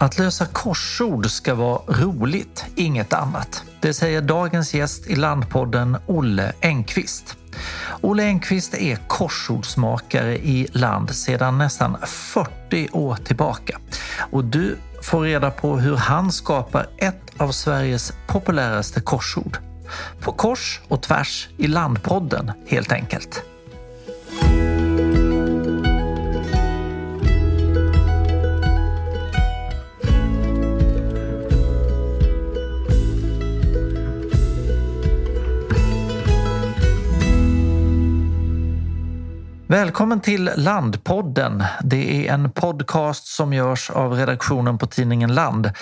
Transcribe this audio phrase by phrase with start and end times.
[0.00, 3.64] Att lösa korsord ska vara roligt, inget annat.
[3.80, 7.36] Det säger dagens gäst i Landpodden, Olle Engqvist.
[8.00, 13.78] Olle Engqvist är korsordsmakare i land sedan nästan 40 år tillbaka.
[14.32, 19.58] Och du får reda på hur han skapar ett av Sveriges populäraste korsord.
[20.20, 23.49] På kors och tvärs i Landpodden helt enkelt.
[39.70, 41.64] Välkommen till Landpodden.
[41.82, 45.72] Det är en podcast som görs av redaktionen på tidningen Land.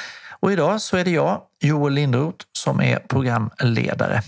[0.41, 4.23] Och idag så är det jag, Joel Lindroth, som är programledare.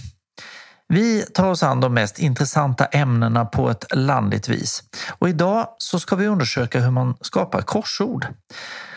[0.89, 4.83] Vi tar oss an de mest intressanta ämnena på ett landigt vis.
[5.19, 8.27] Och idag så ska vi undersöka hur man skapar korsord.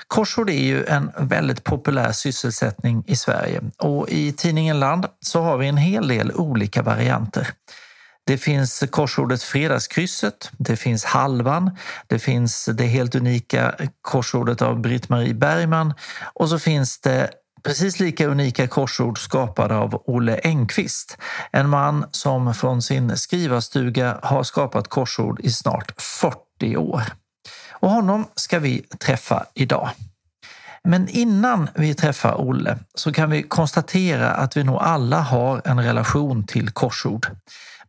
[0.08, 5.58] Korsord är ju en väldigt populär sysselsättning i Sverige och i tidningen Land så har
[5.58, 7.48] vi en hel del olika varianter.
[8.26, 15.34] Det finns korsordet Fredagskrysset, det finns Halvan, det finns det helt unika korsordet av Britt-Marie
[15.34, 15.94] Bergman
[16.34, 17.30] och så finns det
[17.64, 21.18] precis lika unika korsord skapade av Olle Engqvist.
[21.52, 27.04] En man som från sin skrivarstuga har skapat korsord i snart 40 år.
[27.72, 29.90] Och honom ska vi träffa idag.
[30.84, 35.84] Men innan vi träffar Olle så kan vi konstatera att vi nog alla har en
[35.84, 37.28] relation till korsord.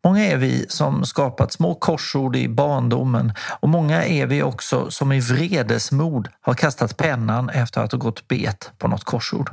[0.04, 5.12] Många är vi som skapat små korsord i barndomen och många är vi också som
[5.12, 9.50] i vredesmod har kastat pennan efter att ha gått bet på något korsord.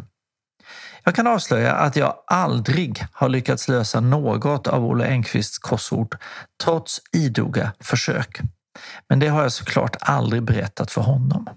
[1.03, 6.17] Jag kan avslöja att jag aldrig har lyckats lösa något av Olle Engqvists korsord
[6.63, 8.39] trots idoga försök.
[9.09, 11.49] Men det har jag såklart aldrig berättat för honom.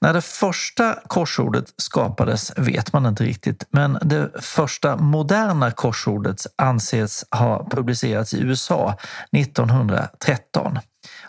[0.00, 7.24] När det första korsordet skapades vet man inte riktigt, men det första moderna korsordet anses
[7.30, 8.96] ha publicerats i USA
[9.32, 10.78] 1913.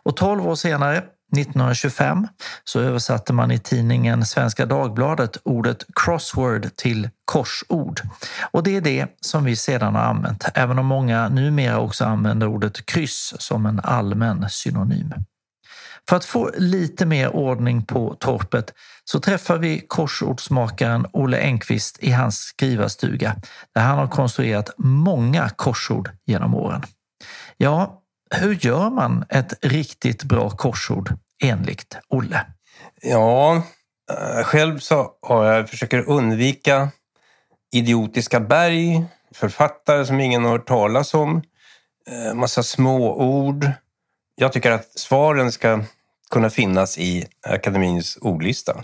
[0.03, 1.03] Och 12 år senare,
[1.37, 2.27] 1925,
[2.63, 8.01] så översatte man i tidningen Svenska Dagbladet ordet crossword till korsord.
[8.51, 12.47] Och det är det som vi sedan har använt, även om många numera också använder
[12.47, 15.13] ordet kryss som en allmän synonym.
[16.09, 22.11] För att få lite mer ordning på torpet så träffar vi korsordsmakaren Olle Engqvist i
[22.11, 23.35] hans skrivarstuga
[23.75, 26.83] där han har konstruerat många korsord genom åren.
[27.57, 28.01] Ja,
[28.35, 32.45] hur gör man ett riktigt bra korsord enligt Olle?
[33.01, 33.63] Ja,
[34.11, 36.89] eh, själv så har jag försöker undvika
[37.73, 39.05] idiotiska berg,
[39.35, 41.41] författare som ingen har hört talas om,
[42.09, 43.71] eh, massa småord.
[44.35, 45.83] Jag tycker att svaren ska
[46.29, 48.83] kunna finnas i akademins ordlista.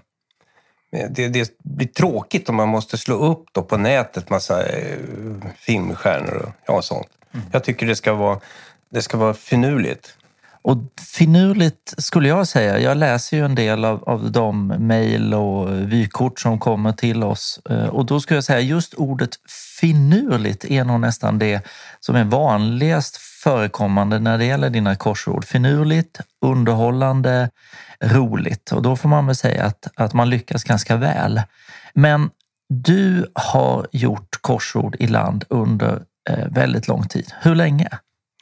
[1.10, 4.98] Det, det, blir tråkigt om man måste slå upp då på nätet massa eh,
[5.58, 7.08] filmstjärnor och ja, sånt.
[7.34, 7.46] Mm.
[7.52, 8.40] Jag tycker det ska vara,
[8.90, 10.18] det ska vara finurligt.
[10.62, 10.78] Och
[11.18, 12.80] finurligt skulle jag säga.
[12.80, 17.60] Jag läser ju en del av, av de mejl och vykort som kommer till oss
[17.70, 19.30] eh, och då skulle jag säga just ordet
[19.80, 21.62] finurligt är nog nästan det
[22.00, 25.46] som är vanligast förekommande när det gäller dina korsord.
[25.46, 27.50] Finurligt, underhållande,
[28.04, 31.42] roligt och då får man väl säga att, att man lyckas ganska väl.
[31.94, 32.30] Men
[32.70, 37.34] du har gjort korsord i land under eh, väldigt lång tid.
[37.42, 37.90] Hur länge?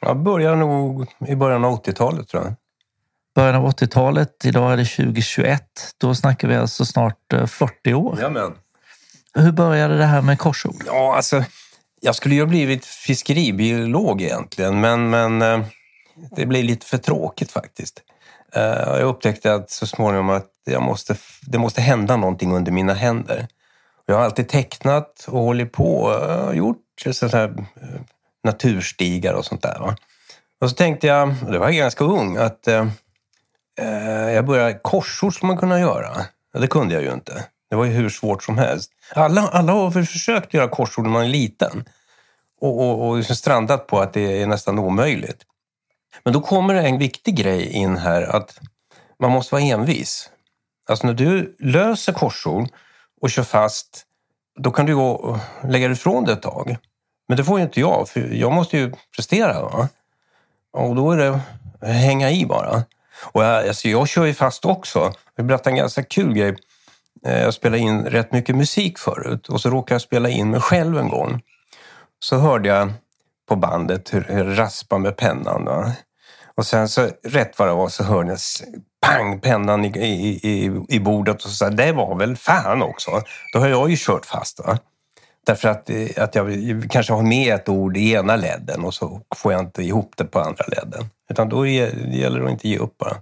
[0.00, 2.54] Jag började nog i början av 80-talet tror jag.
[3.34, 5.62] Början av 80-talet, idag är det 2021.
[5.98, 8.18] Då snackar vi alltså snart 40 eh, år.
[8.20, 8.52] Jamen.
[9.34, 10.82] Hur började det här med korsord?
[10.86, 11.44] Ja, alltså
[12.04, 15.66] jag skulle ju ha blivit fiskeribiolog egentligen, men, men eh,
[16.36, 18.02] det blev lite för tråkigt faktiskt.
[18.54, 18.62] Eh,
[18.98, 23.48] jag upptäckte att så småningom att jag måste, det måste hända någonting under mina händer.
[24.06, 26.78] Jag har alltid tecknat och hållit på och eh, gjort
[27.10, 27.66] sådana här
[28.44, 29.78] naturstigar och sånt där.
[29.80, 29.96] Va?
[30.60, 32.86] Och så tänkte jag, och det var jag ganska ung, att eh,
[34.34, 36.16] jag började korsord skulle man kunna göra.
[36.52, 37.44] Ja, det kunde jag ju inte.
[37.74, 38.90] Det var ju hur svårt som helst.
[39.14, 41.84] Alla, alla har försökt göra korsord när man är liten
[42.60, 45.42] och, och, och liksom strandat på att det är nästan omöjligt.
[46.22, 48.60] Men då kommer det en viktig grej in här att
[49.20, 50.30] man måste vara envis.
[50.88, 52.68] Alltså när du löser korsord
[53.20, 54.06] och kör fast,
[54.58, 55.38] då kan du gå och
[55.68, 56.76] lägga ifrån det ett tag.
[57.28, 59.62] Men det får ju inte jag, för jag måste ju prestera.
[59.62, 59.88] Va?
[60.72, 61.40] Och då är det
[61.86, 62.84] hänga i bara.
[63.22, 64.98] Och jag, alltså jag kör ju fast också.
[64.98, 66.56] Jag vill berätta en ganska kul grej.
[67.26, 70.60] Eh, jag spelade in rätt mycket musik förut och så råkade jag spela in mig
[70.60, 71.42] själv en gång.
[72.18, 72.92] Så hörde jag
[73.48, 75.64] på bandet hur det raspade med pennan.
[75.64, 75.92] Va?
[76.56, 78.38] Och sen så rätt vad det var så hörde jag
[79.06, 83.10] pang, pennan i, i, i, i bordet och så sa det var väl fan också.
[83.52, 84.60] Då har jag ju kört fast.
[84.60, 84.78] Va?
[85.46, 89.20] Därför att, eh, att jag kanske har med ett ord i ena ledden och så
[89.36, 91.04] får jag inte ihop det på andra ledden.
[91.30, 93.16] Utan då gäller det att inte ge upp bara.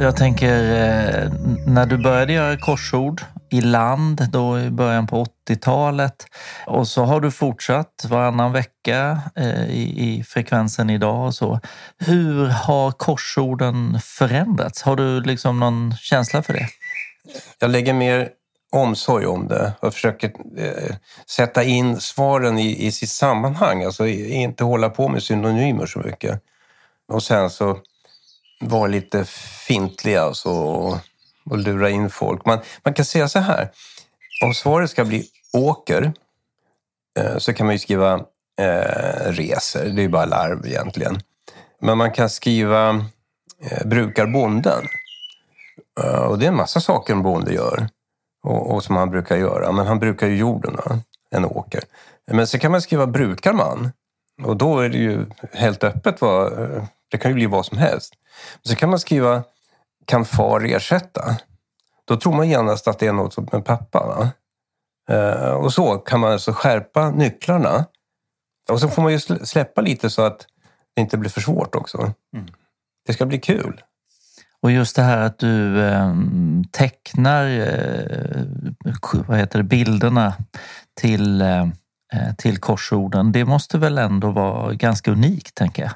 [0.00, 1.32] Jag tänker, eh,
[1.66, 6.26] när du började göra korsord i land då i början på 80-talet
[6.66, 11.60] och så har du fortsatt varannan vecka eh, i, i frekvensen idag och så.
[11.98, 14.82] Hur har korsorden förändrats?
[14.82, 16.66] Har du liksom någon känsla för det?
[17.58, 18.28] Jag lägger mer
[18.72, 20.94] omsorg om det och försöker eh,
[21.26, 23.84] sätta in svaren i, i sitt sammanhang.
[23.84, 26.42] Alltså inte hålla på med synonymer så mycket.
[27.08, 27.78] Och sen så
[28.60, 29.24] vara lite
[29.66, 30.98] fintliga alltså, och,
[31.50, 32.44] och lura in folk.
[32.44, 33.70] Man, man kan säga så här,
[34.44, 36.12] om svaret ska bli åker
[37.18, 38.14] eh, så kan man ju skriva
[38.60, 41.20] eh, reser, det är ju bara larv egentligen.
[41.80, 42.88] Men man kan skriva
[43.62, 44.84] eh, brukar bonden.
[46.00, 47.88] Eh, och det är en massa saker en bonde gör
[48.42, 49.72] och, och, som han brukar göra.
[49.72, 50.76] Men han brukar ju jorden,
[51.30, 51.82] en åker.
[52.30, 53.92] Men så kan man skriva brukar man.
[54.42, 56.20] Och då är det ju helt öppet.
[56.20, 56.52] Vad,
[57.10, 58.14] det kan ju bli vad som helst.
[58.62, 59.42] Så kan man skriva
[60.04, 61.36] kan far ersätta?
[62.04, 64.06] Då tror man genast att det är något en pappa.
[64.06, 64.30] Va?
[65.14, 67.84] Eh, och så kan man alltså skärpa nycklarna.
[68.70, 70.46] Och så får man ju släppa lite så att
[70.94, 72.12] det inte blir för svårt också.
[72.34, 72.46] Mm.
[73.06, 73.82] Det ska bli kul.
[74.60, 76.14] Och just det här att du eh,
[76.70, 78.42] tecknar eh,
[79.26, 80.34] vad heter det, bilderna
[81.00, 81.66] till, eh,
[82.12, 85.92] Eh, till korsorden, det måste väl ändå vara ganska unikt, tänker jag?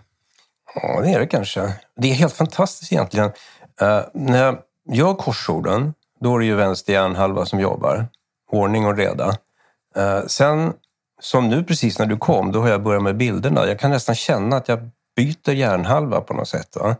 [0.75, 1.73] Ja, det är det kanske.
[1.97, 3.33] Det är helt fantastiskt egentligen.
[3.83, 4.59] Uh, när jag
[4.93, 8.07] gör korsorden, då är det ju vänster hjärnhalva som jobbar.
[8.51, 9.29] Ordning och reda.
[9.97, 10.73] Uh, sen,
[11.21, 13.67] som nu precis när du kom, då har jag börjat med bilderna.
[13.67, 16.77] Jag kan nästan känna att jag byter hjärnhalva på något sätt.
[16.77, 16.97] Va?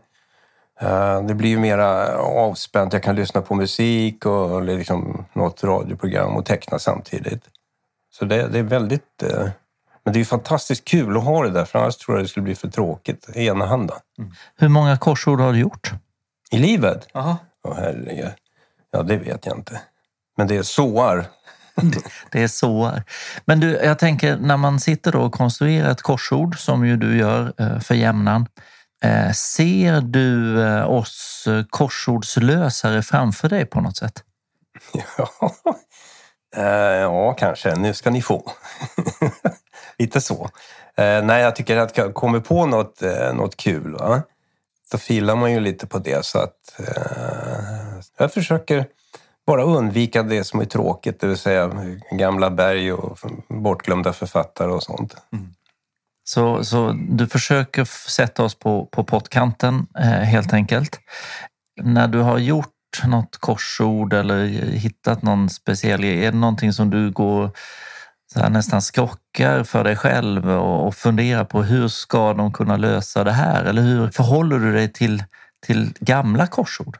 [0.83, 2.93] Uh, det blir ju mera avspänt.
[2.93, 7.43] Jag kan lyssna på musik och liksom något radioprogram och teckna samtidigt.
[8.13, 9.23] Så det, det är väldigt
[10.03, 12.43] men det är fantastiskt kul att ha det där, för annars tror jag det skulle
[12.43, 13.29] bli för tråkigt.
[13.35, 13.93] Enahanda.
[14.17, 14.31] Mm.
[14.57, 15.91] Hur många korsord har du gjort?
[16.51, 17.07] I livet?
[17.13, 17.37] Aha.
[17.63, 18.31] Oh, herregud.
[18.91, 19.81] Ja, det vet jag inte.
[20.37, 21.25] Men det är såar.
[22.31, 23.03] det är såar.
[23.45, 27.17] Men du, jag tänker när man sitter då och konstruerar ett korsord, som ju du
[27.17, 28.47] gör eh, för jämnan.
[29.03, 34.23] Eh, ser du eh, oss korsordslösare framför dig på något sätt?
[35.17, 35.29] Ja,
[36.55, 36.63] Eh,
[37.01, 37.75] ja kanske.
[37.75, 38.51] Nu ska ni få.
[39.99, 40.49] Lite så.
[40.97, 44.21] Eh, nej, jag tycker att jag kommer på något, eh, något kul, va?
[44.93, 46.25] då filar man ju lite på det.
[46.25, 48.85] Så att eh, jag försöker
[49.47, 51.71] bara undvika det som är tråkigt, det vill säga
[52.11, 55.15] gamla berg och bortglömda författare och sånt.
[55.33, 55.53] Mm.
[56.23, 60.99] Så, så du försöker sätta oss på, på pottkanten eh, helt enkelt.
[61.81, 62.72] När du har gjort
[63.05, 67.51] något korsord eller hittat någon speciell, är det någonting som du går
[68.33, 72.77] så här, nästan skrockar för dig själv och, och funderar på hur ska de kunna
[72.77, 73.63] lösa det här?
[73.65, 75.23] Eller hur förhåller du dig till,
[75.65, 76.97] till gamla korsord?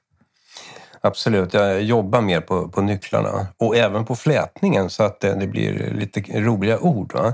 [1.01, 5.47] Absolut, jag jobbar mer på, på nycklarna och även på flätningen så att det, det
[5.47, 7.13] blir lite roliga ord.
[7.13, 7.33] Va?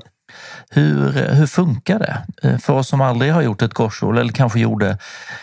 [0.69, 2.25] Hur, hur funkar det?
[2.43, 4.97] Eh, för oss som aldrig har gjort ett korsord eller kanske gjorde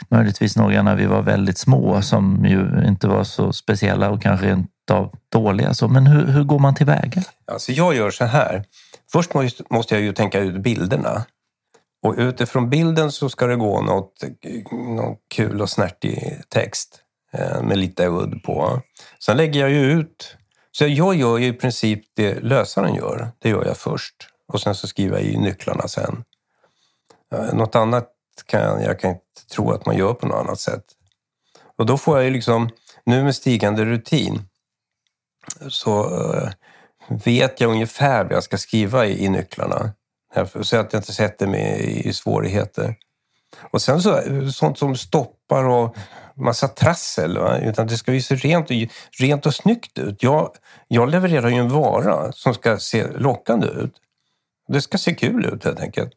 [0.09, 4.53] möjligtvis några när vi var väldigt små som ju inte var så speciella och kanske
[4.53, 5.75] inte av dåliga.
[5.75, 7.23] Så, men hur, hur går man tillväga?
[7.53, 8.65] Alltså jag gör så här.
[9.13, 9.31] Först
[9.71, 11.25] måste jag ju tänka ut bilderna.
[12.03, 14.25] Och utifrån bilden så ska det gå något,
[14.73, 17.01] något kul och snärtig text
[17.33, 18.81] eh, med lite udd på.
[19.25, 20.37] Sen lägger jag ju ut.
[20.73, 23.29] Så jag gör ju i princip det lösaren gör.
[23.39, 24.15] Det gör jag först.
[24.49, 26.25] Och sen så skriver jag i nycklarna sen.
[27.33, 28.13] Eh, något annat
[28.47, 30.85] kan jag, kan inte tro att man gör på något annat sätt.
[31.79, 32.71] Och då får jag ju liksom,
[33.05, 34.49] nu med stigande rutin,
[35.69, 36.51] så eh,
[37.09, 39.91] vet jag ungefär vad jag ska skriva i, i nycklarna.
[40.35, 42.95] Eh, så att jag inte sätter mig i svårigheter.
[43.71, 44.21] Och sen så,
[44.53, 45.97] sånt som stoppar och
[46.35, 47.39] massa trassel.
[47.39, 47.59] Va?
[47.59, 48.77] Utan det ska ju se rent och,
[49.19, 50.23] rent och snyggt ut.
[50.23, 50.51] Jag,
[50.89, 53.93] jag levererar ju en vara som ska se lockande ut.
[54.69, 56.13] Det ska se kul ut helt enkelt.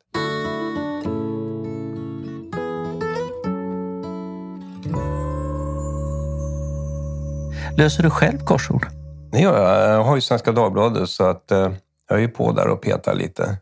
[7.77, 8.87] Löser du själv korsord?
[9.31, 9.95] Det gör jag.
[9.95, 11.71] Jag har ju Svenska Dagbladet så att eh,
[12.09, 13.57] jag är ju på där och petar lite.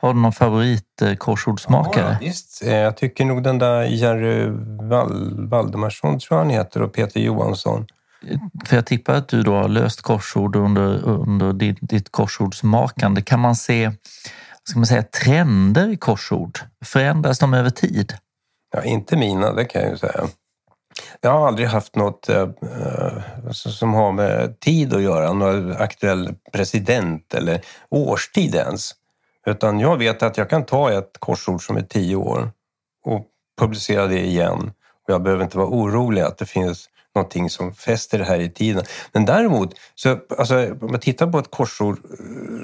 [0.00, 2.18] Har du någon favoritkorsordsmakare?
[2.20, 2.62] Ja, visst.
[2.62, 4.48] Eh, jag tycker nog den där Jerry
[4.88, 7.86] Val Valdemarsson, tror jag han heter, och Peter Johansson
[8.66, 13.22] för jag tippar att du då har löst korsord under, under ditt, ditt korsordsmakande.
[13.22, 13.90] Kan man se
[14.64, 16.58] ska man säga, trender i korsord?
[16.84, 18.14] Förändras de över tid?
[18.72, 20.28] Ja, inte mina, det kan jag ju säga.
[21.20, 22.48] Jag har aldrig haft något eh,
[23.46, 28.90] alltså, som har med tid att göra, någon aktuell president eller årstid ens.
[29.46, 32.50] Utan jag vet att jag kan ta ett korsord som är tio år
[33.04, 33.26] och
[33.60, 34.72] publicera det igen.
[35.06, 38.50] Och jag behöver inte vara orolig att det finns någonting som fäster det här i
[38.50, 38.84] tiden.
[39.12, 42.20] Men däremot, så, alltså, om man tittar på ett korsord eh,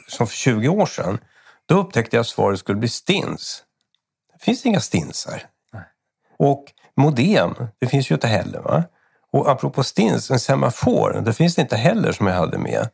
[0.08, 1.18] som för 20 år sedan,
[1.66, 3.62] då upptäckte jag att svaret skulle bli stins.
[4.32, 5.42] Det finns inga stinsar.
[5.72, 5.82] Nej.
[6.38, 6.64] Och
[6.96, 8.60] modem, det finns ju inte heller.
[8.60, 8.84] Va?
[9.32, 12.88] Och apropå stins, en semafor, det finns det inte heller som jag hade med.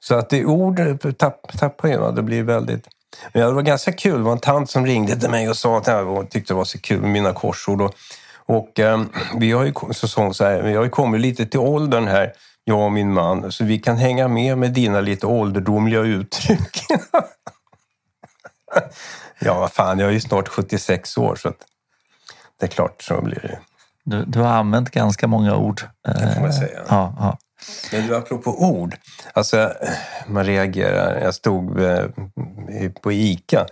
[0.00, 0.80] Så att det ord
[1.18, 2.88] tapp, tappar ju, det blir väldigt...
[3.32, 5.78] Men det var ganska kul, det var en tant som ringde till mig och sa
[5.78, 7.82] att jag tyckte det var så kul med mina korsord.
[7.82, 7.94] Och,
[8.48, 9.02] och eh,
[9.36, 12.32] vi, har ju, så, så här, vi har ju kommit lite till åldern här,
[12.64, 16.78] jag och min man, så vi kan hänga med med dina lite ålderdomliga uttryck.
[19.38, 21.52] ja, vad fan, jag är ju snart 76 år så
[22.60, 23.58] det är klart så blir det.
[24.04, 25.82] Du, du har använt ganska många ord.
[26.04, 26.80] Det får man säga.
[26.88, 27.38] Ja, ja.
[27.92, 28.96] Men du, apropå ord.
[29.32, 29.72] Alltså,
[30.26, 31.20] man reagerar.
[31.20, 32.04] Jag stod eh,
[33.02, 33.66] på ICA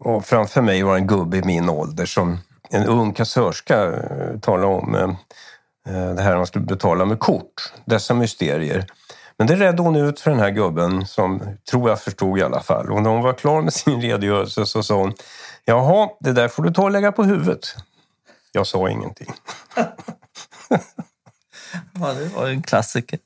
[0.00, 2.38] och framför mig var en gubbe i min ålder som
[2.70, 5.02] en ung kassörska eh, tala talade om eh,
[5.94, 7.72] eh, det här man skulle betala med kort.
[7.84, 8.86] Dessa mysterier.
[9.36, 12.60] Men det redde hon ut för den här gubben som tror jag förstod i alla
[12.60, 12.92] fall.
[12.92, 15.14] Och när hon var klar med sin redogörelse så sa hon
[15.64, 17.60] Jaha, det där får du ta och lägga på huvudet.
[18.52, 19.32] Jag sa ingenting.
[22.00, 23.18] ja, det var en klassiker.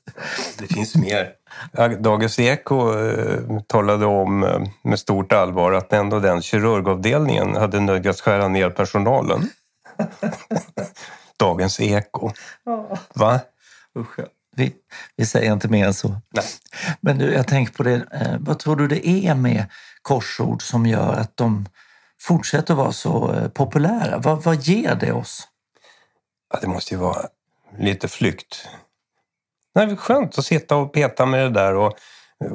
[0.57, 1.31] Det finns mer.
[1.99, 8.21] Dagens Eko eh, talade om eh, med stort allvar att ändå den kirurgavdelningen hade nödgats
[8.21, 9.49] skära ner personalen.
[11.39, 12.31] Dagens Eko.
[13.13, 13.39] Va?
[13.99, 14.19] Usch,
[14.55, 14.73] vi,
[15.15, 16.15] vi säger inte mer än så.
[16.29, 16.45] Nej.
[17.01, 18.05] Men du, jag tänker på det.
[18.11, 19.65] Eh, vad tror du det är med
[20.01, 21.65] korsord som gör att de
[22.21, 24.17] fortsätter vara så populära?
[24.17, 25.47] Vad, vad ger det oss?
[26.53, 27.27] Ja, det måste ju vara
[27.79, 28.67] lite flykt.
[29.73, 31.93] Det är skönt att sitta och peta med det där och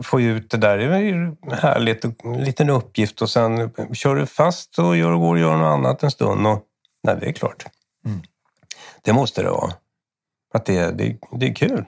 [0.02, 0.78] få ut det där.
[0.78, 2.04] Det är ju härligt.
[2.04, 6.02] En liten uppgift och sen kör du fast och gör, går och gör något annat
[6.02, 6.46] en stund.
[6.46, 6.62] Och,
[7.02, 7.66] nej, det är klart.
[8.06, 8.20] Mm.
[9.02, 9.72] Det måste det vara.
[10.54, 11.84] Att det, det, det är kul.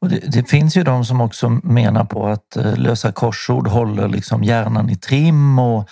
[0.00, 4.08] Och det, det, finns ju de som också menar på att eh, lösa korsord håller
[4.08, 5.88] liksom hjärnan i trim och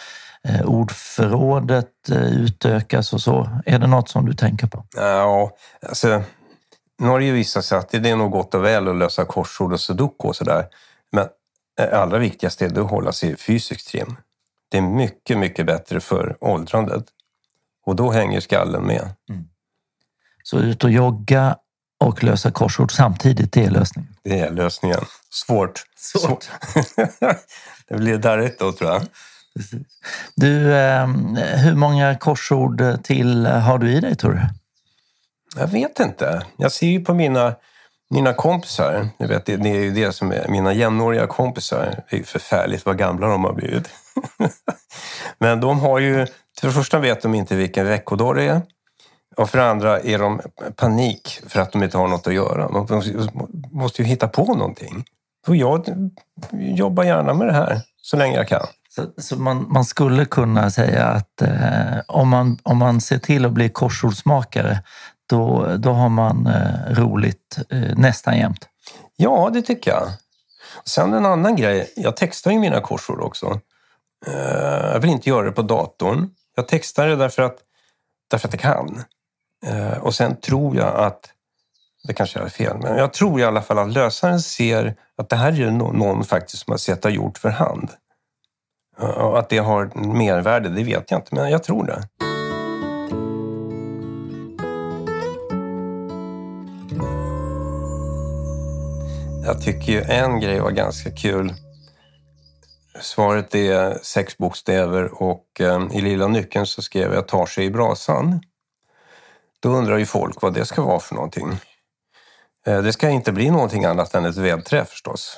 [0.48, 3.60] eh, ordförrådet eh, utökas och så.
[3.66, 4.84] Är det något som du tänker på?
[4.96, 5.50] Ja,
[5.88, 6.22] alltså
[6.98, 9.24] nu har det ju visat sig att det är nog gott och väl att lösa
[9.24, 10.66] korsord och sudoku och sådär.
[11.12, 11.28] Men
[11.92, 14.16] allra viktigast är det att hålla sig fysiskt trim.
[14.68, 17.04] Det är mycket, mycket bättre för åldrandet.
[17.84, 19.10] Och då hänger skallen med.
[19.28, 19.44] Mm.
[20.42, 21.56] Så ut och jogga
[22.00, 24.16] och lösa korsord samtidigt, det är lösningen?
[24.22, 25.00] Det är lösningen.
[25.30, 25.84] Svårt.
[25.96, 26.22] Svårt.
[26.22, 26.50] Svårt.
[27.88, 29.02] det blir darrigt då, tror jag.
[30.34, 34.40] Du, ehm, hur många korsord till har du i dig, tror du?
[35.58, 36.46] Jag vet inte.
[36.56, 37.54] Jag ser ju på mina,
[38.10, 39.08] mina kompisar.
[39.18, 42.02] Jag vet, det, är ju det som är mina jämnåriga kompisar.
[42.10, 43.88] Det är ju förfärligt vad gamla de har blivit.
[45.38, 46.26] Men de har ju...
[46.60, 48.62] För det första vet de inte vilken veckodag det är.
[49.36, 50.40] Och för det andra är de
[50.76, 52.68] panik för att de inte har något att göra.
[52.68, 53.02] De
[53.72, 55.04] måste ju hitta på någonting.
[55.46, 55.84] Och jag
[56.52, 58.66] jobbar gärna med det här så länge jag kan.
[58.88, 63.44] Så, så man, man, skulle kunna säga att eh, om, man, om man ser till
[63.44, 64.82] att bli korsordsmakare
[65.26, 68.68] då, då har man eh, roligt eh, nästan jämt.
[69.16, 70.08] Ja, det tycker jag.
[70.84, 71.92] Sen en annan grej.
[71.96, 73.60] Jag textar ju mina korsord också.
[74.26, 76.30] Eh, jag vill inte göra det på datorn.
[76.56, 77.56] Jag textar det därför att,
[78.30, 79.04] därför att jag kan.
[79.66, 81.30] Eh, och sen tror jag att,
[82.04, 85.36] det kanske är fel, men jag tror i alla fall att lösaren ser att det
[85.36, 87.90] här är någon faktiskt som har sett och gjort för hand.
[89.00, 92.25] Eh, och att det har mervärde, det vet jag inte, men jag tror det.
[99.46, 101.54] Jag tycker ju en grej var ganska kul.
[103.00, 107.70] Svaret är sex bokstäver och eh, i lilla nyckeln så skrev jag tar sig i
[107.70, 108.40] brasan.
[109.60, 111.58] Då undrar ju folk vad det ska vara för någonting.
[112.66, 115.36] Eh, det ska inte bli någonting annat än ett vävträ förstås.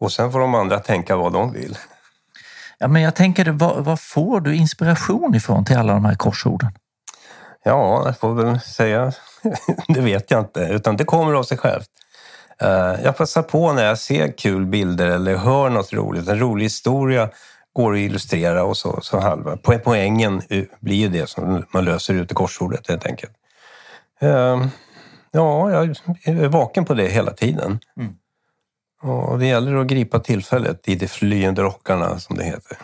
[0.00, 1.78] Och sen får de andra tänka vad de vill.
[2.78, 6.72] Ja, men jag tänker, vad, vad får du inspiration ifrån till alla de här korsorden?
[7.64, 9.12] Ja, jag får väl säga,
[9.88, 11.90] det vet jag inte, utan det kommer av sig självt.
[12.60, 16.64] Eh, jag passar på när jag ser kul bilder eller hör något roligt, en rolig
[16.64, 17.30] historia
[17.72, 19.56] går att illustrera och så, så halva.
[19.84, 20.42] Poängen
[20.80, 23.32] blir ju det som man löser ut i korsordet helt enkelt.
[24.20, 24.66] Eh,
[25.34, 27.78] Ja, jag är vaken på det hela tiden.
[27.96, 28.14] Mm.
[29.02, 32.78] Och det gäller att gripa tillfället i de flyende rockarna, som det heter.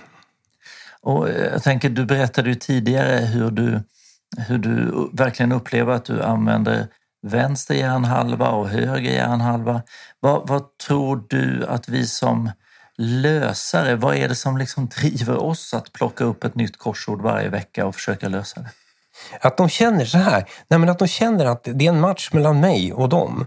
[1.00, 3.80] Och eh, jag tänker, du berättade ju tidigare hur du,
[4.38, 6.86] hur du verkligen upplever att du använder
[7.22, 9.82] vänster hjärnhalva och höger hjärnhalva.
[10.20, 12.50] Vad, vad tror du att vi som
[12.96, 17.48] lösare, vad är det som liksom driver oss att plocka upp ett nytt korsord varje
[17.48, 18.70] vecka och försöka lösa det?
[19.40, 22.30] Att de känner så här, nej men att de känner att det är en match
[22.32, 23.46] mellan mig och dem.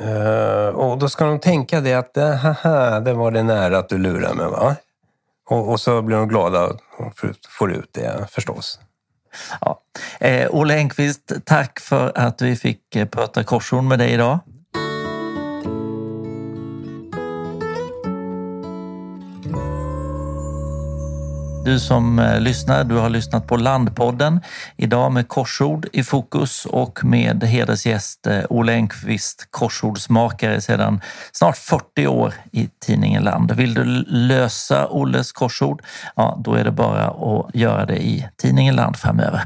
[0.00, 3.88] Uh, och då ska de tänka det att, eh, haha, det var det nära att
[3.88, 4.76] du lurade mig va?
[5.50, 6.64] Och, och så blir de glada
[6.98, 7.12] och
[7.48, 8.80] får ut det förstås.
[9.60, 9.80] Ja.
[10.20, 14.38] Eh, Olle Engqvist, tack för att vi fick eh, prata korsord med dig idag.
[21.64, 24.40] Du som eh, lyssnar, du har lyssnat på Landpodden.
[24.76, 31.00] Idag med korsord i fokus och med hedersgäst eh, Olle Enqvist, korsordsmakare sedan
[31.32, 33.52] snart 40 år i tidningen Land.
[33.52, 35.82] Vill du lösa Olles korsord?
[36.16, 39.42] Ja, då är det bara att göra det i tidningen Land framöver.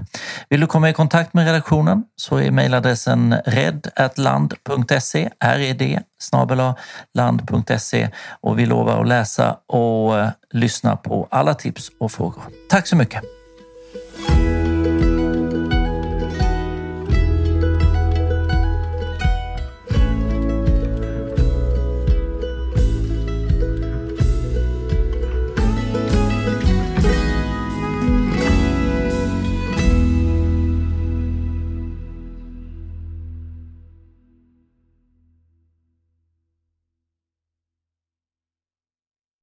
[0.49, 6.02] Vill du komma i kontakt med redaktionen så är mejladressen red.land.se, red
[7.14, 8.09] land.se
[8.40, 12.42] och vi lovar att läsa och eh, lyssna på alla tips och frågor.
[12.68, 13.34] Tack så mycket!